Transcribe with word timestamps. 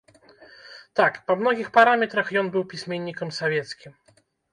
Так, 0.99 1.19
па 1.27 1.35
многіх 1.41 1.67
параметрах 1.75 2.31
ён 2.41 2.49
быў 2.55 2.63
пісьменнікам 2.71 3.29
савецкім. 3.41 3.93